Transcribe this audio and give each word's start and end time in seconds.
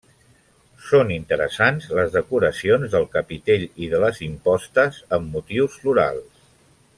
Són 0.85 1.11
interessants 1.15 1.85
les 1.99 2.09
decoracions 2.15 2.95
del 2.95 3.05
capitell 3.17 3.67
i 3.89 3.91
de 3.93 4.01
les 4.05 4.23
impostes, 4.29 4.99
amb 5.19 5.37
motius 5.39 5.79
florals. 5.85 6.51